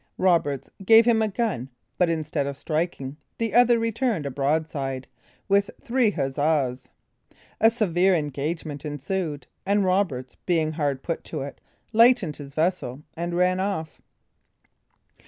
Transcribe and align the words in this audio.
Roberts 0.17 0.67
gave 0.83 1.05
him 1.05 1.21
a 1.21 1.27
gun 1.27 1.69
but 1.99 2.09
instead 2.09 2.47
of 2.47 2.57
striking, 2.57 3.17
the 3.37 3.53
other 3.53 3.77
returned 3.77 4.25
a 4.25 4.31
broadside, 4.31 5.05
with 5.47 5.69
three 5.79 6.09
huzzas. 6.09 6.87
A 7.59 7.69
severe 7.69 8.15
engagement 8.15 8.83
ensued, 8.83 9.45
and 9.63 9.85
Roberts 9.85 10.37
being 10.47 10.71
hard 10.71 11.03
put 11.03 11.23
to 11.25 11.41
it, 11.41 11.61
lightened 11.93 12.37
his 12.37 12.55
vessel 12.55 13.03
and 13.15 13.35
ran 13.35 13.59
off. 13.59 14.01